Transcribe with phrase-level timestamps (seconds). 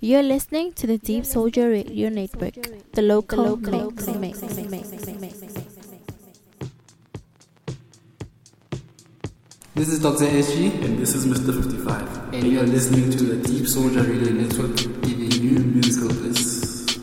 [0.00, 2.54] You're listening to the Deepsoulja Radio Network,
[2.92, 4.06] the local mix.
[4.06, 5.50] mix, mix, mix, mix.
[9.74, 10.24] This is Dr.
[10.26, 11.54] SG, And this is Mr.
[11.62, 12.34] 55.
[12.34, 16.98] and you are listening to the Deepsoulja Radio Network, giving you musical bliss.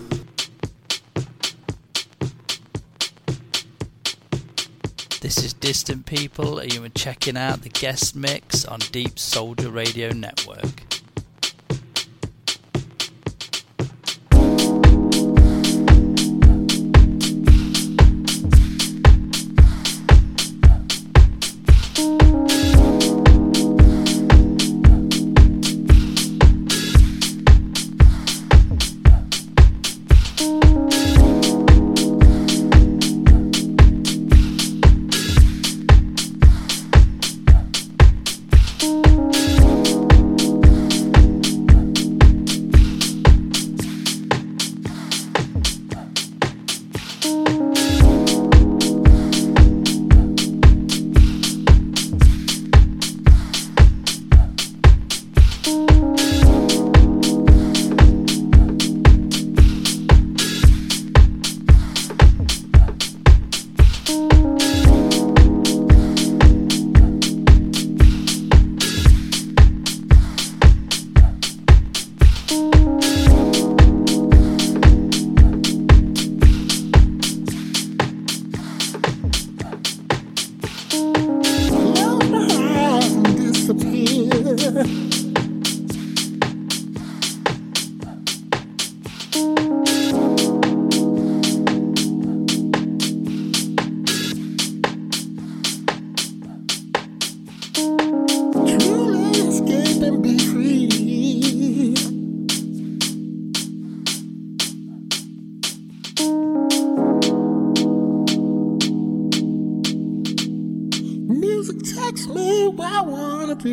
[5.21, 10.11] This is Distant People, and you are checking out the guest mix on Deepsoulja Radio
[10.13, 10.96] Network.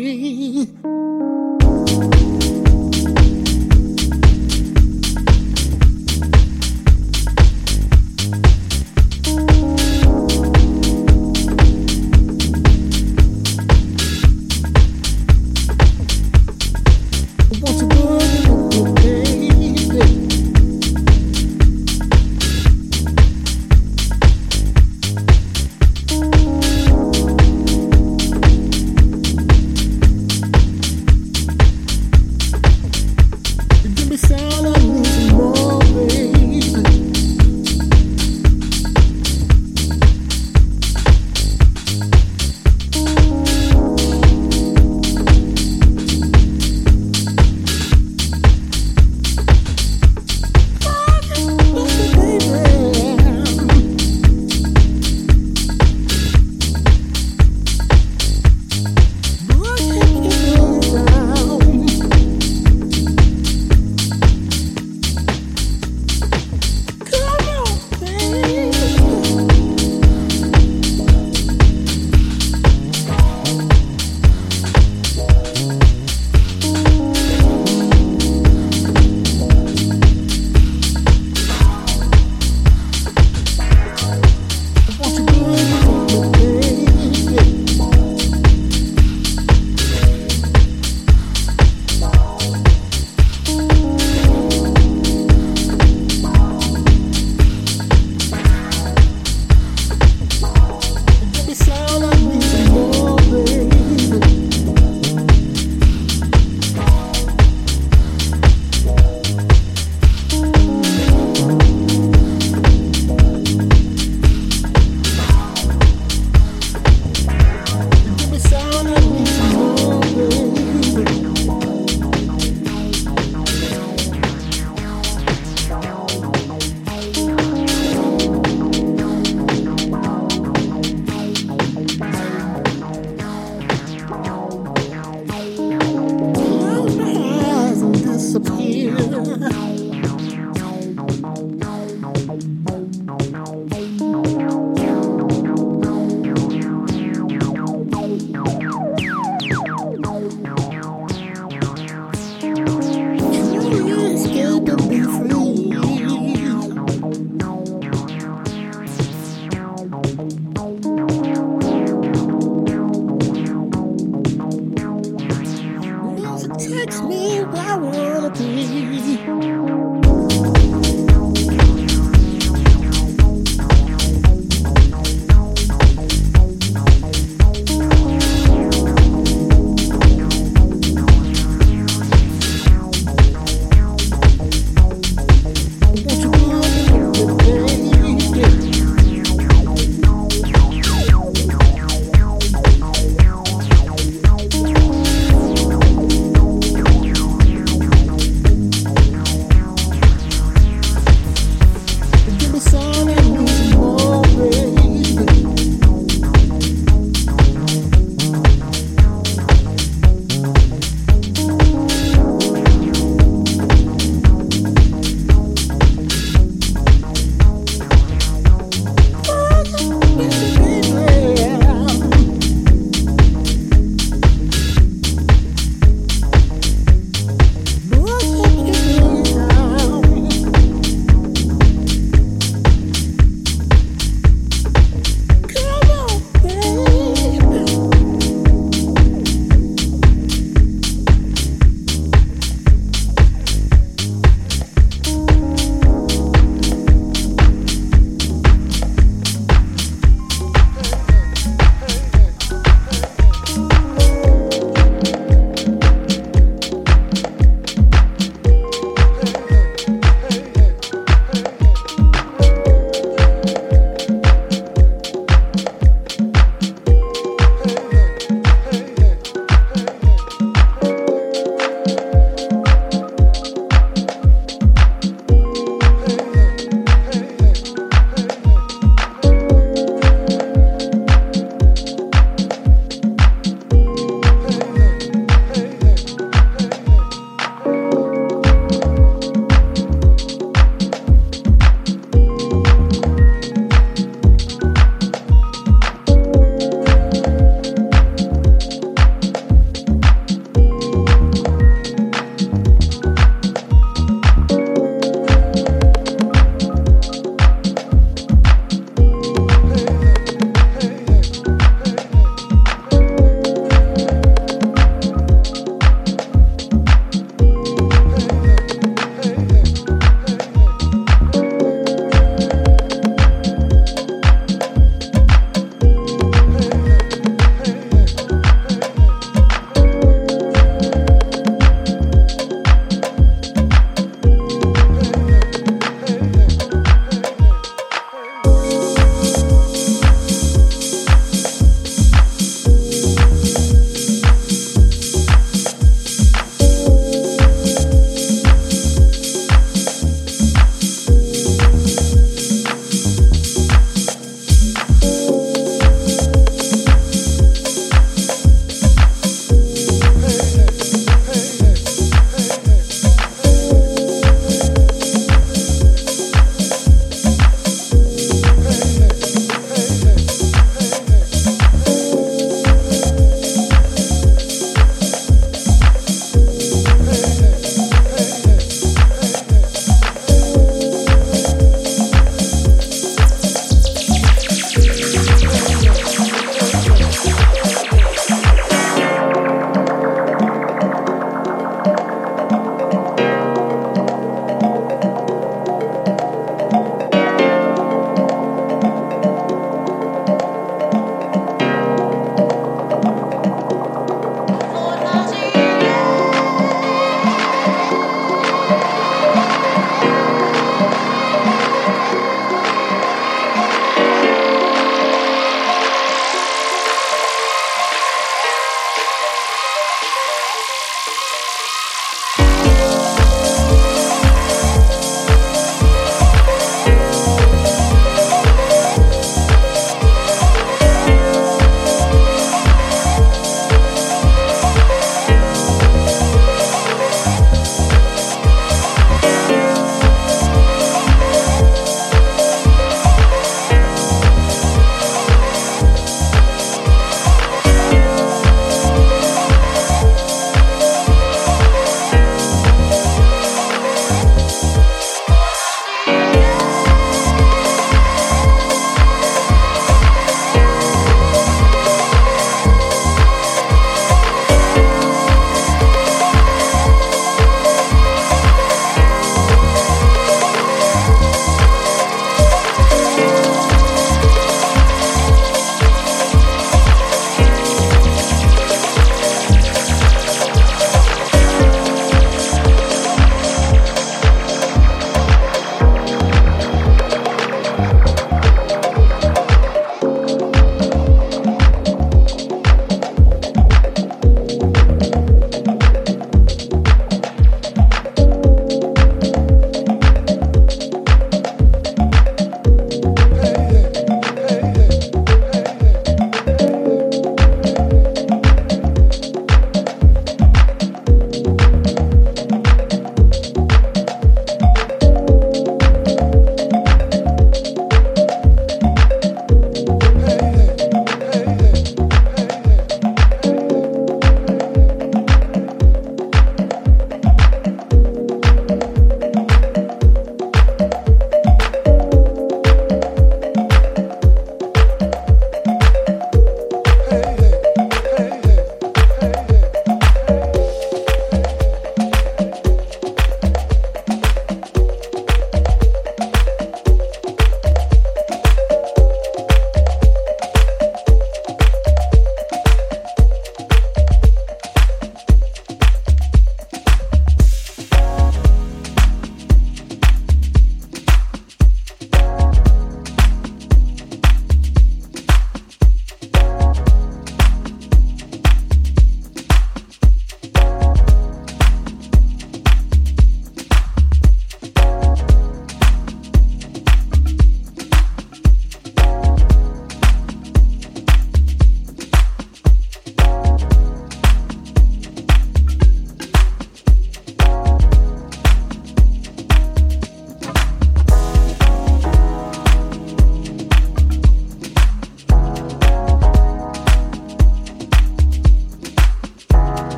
[0.00, 1.09] Wanna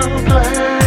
[0.00, 0.79] so blind.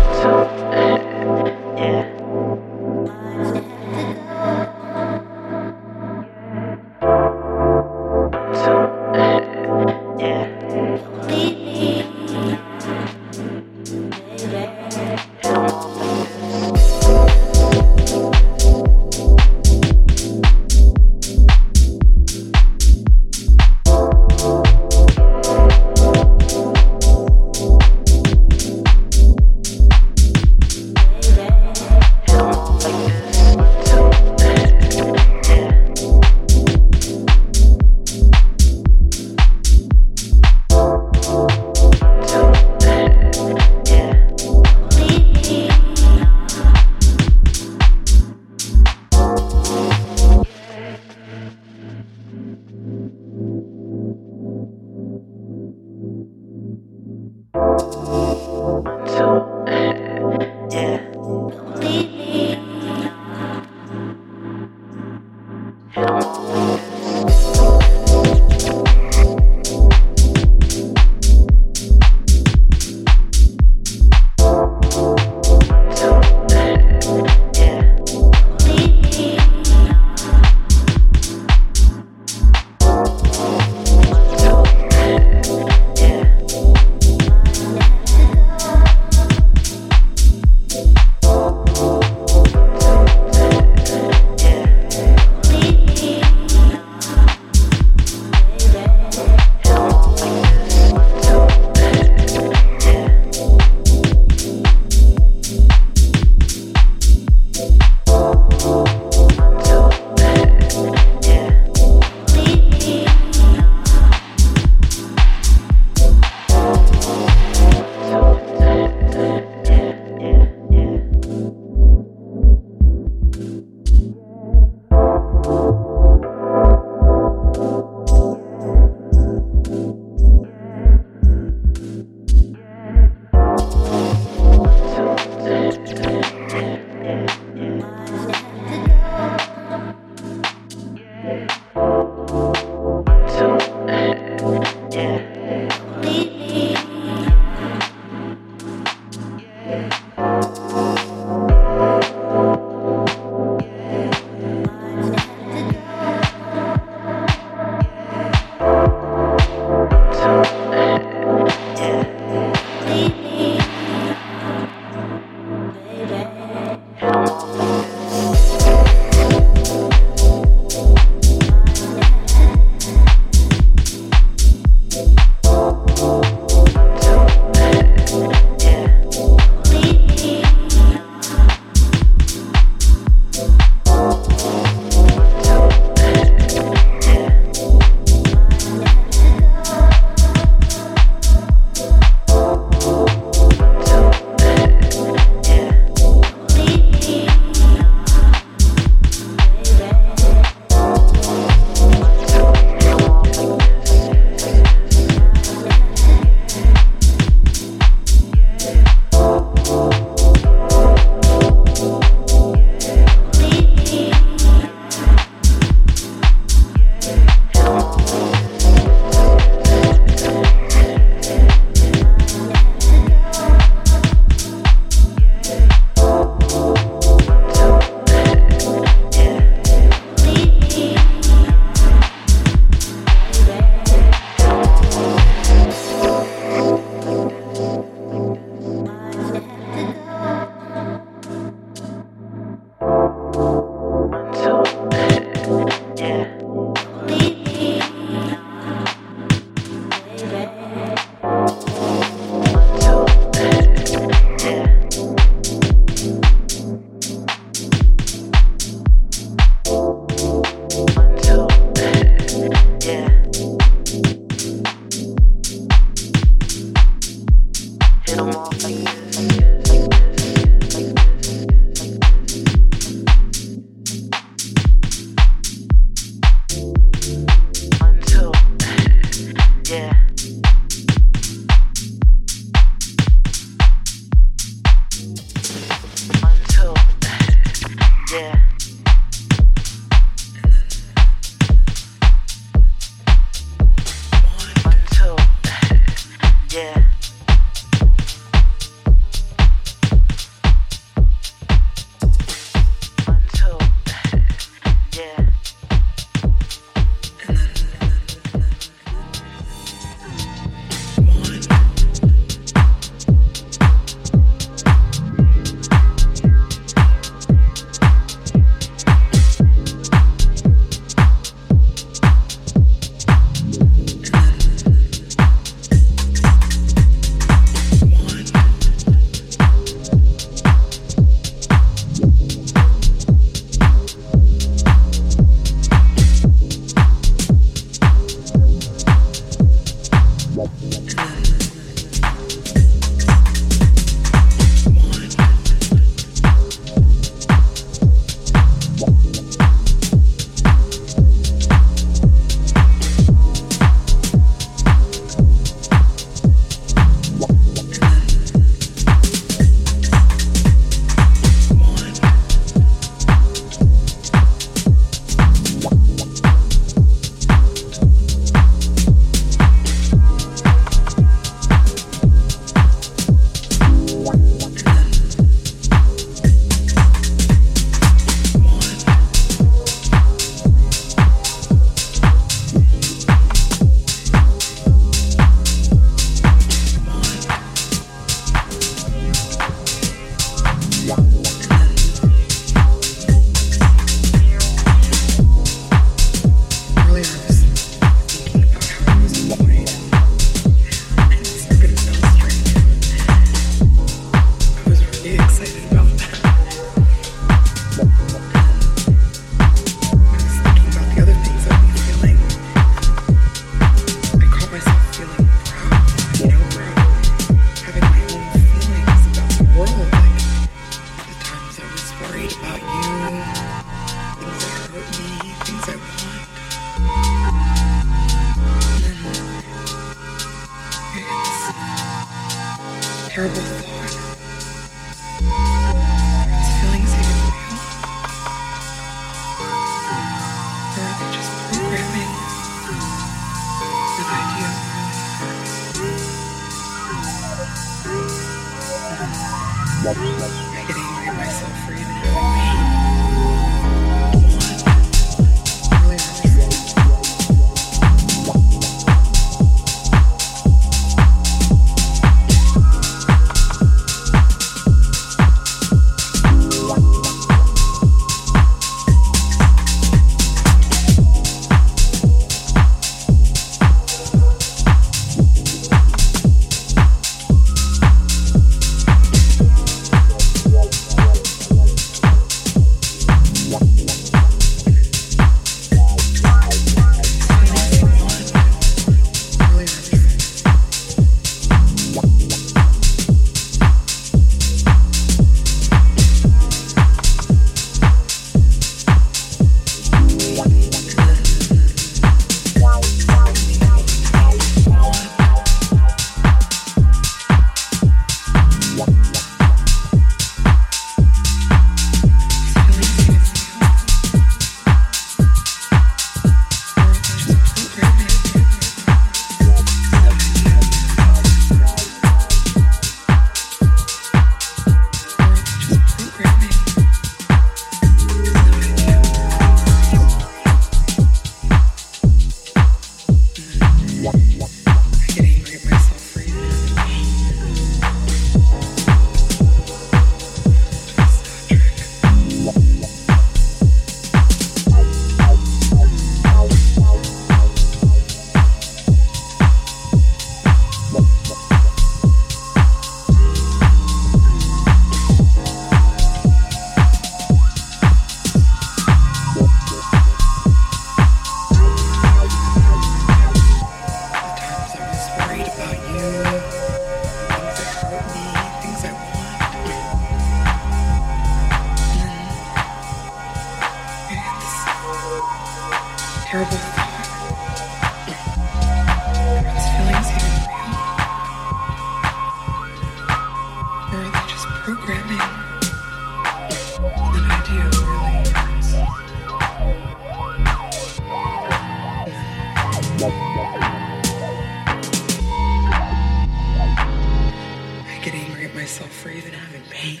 [598.66, 600.00] Myself for even having pain.